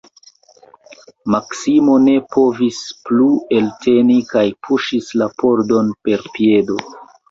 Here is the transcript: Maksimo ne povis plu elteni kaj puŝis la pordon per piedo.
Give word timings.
Maksimo 1.35 1.99
ne 2.07 2.17
povis 2.37 2.81
plu 3.11 3.29
elteni 3.61 4.19
kaj 4.35 4.47
puŝis 4.67 5.15
la 5.23 5.33
pordon 5.41 5.97
per 6.05 6.31
piedo. 6.37 6.85